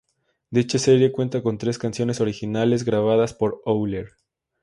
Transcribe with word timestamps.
Dicha 0.49 0.79
serie 0.79 1.11
cuenta 1.11 1.43
con 1.43 1.59
tres 1.59 1.77
canciones 1.77 2.19
originales 2.21 2.83
grabadas 2.85 3.35
por 3.35 3.61
Oller. 3.65 4.07